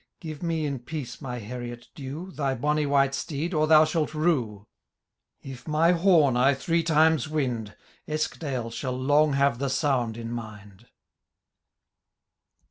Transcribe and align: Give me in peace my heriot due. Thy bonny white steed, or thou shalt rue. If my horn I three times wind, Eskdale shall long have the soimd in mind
Give 0.19 0.41
me 0.41 0.65
in 0.65 0.79
peace 0.79 1.21
my 1.21 1.37
heriot 1.37 1.89
due. 1.93 2.31
Thy 2.31 2.55
bonny 2.55 2.87
white 2.87 3.13
steed, 3.13 3.53
or 3.53 3.67
thou 3.67 3.85
shalt 3.85 4.15
rue. 4.15 4.65
If 5.43 5.67
my 5.67 5.91
horn 5.91 6.35
I 6.35 6.55
three 6.55 6.81
times 6.81 7.29
wind, 7.29 7.77
Eskdale 8.07 8.71
shall 8.71 8.97
long 8.99 9.33
have 9.33 9.59
the 9.59 9.67
soimd 9.69 10.17
in 10.17 10.31
mind 10.31 10.87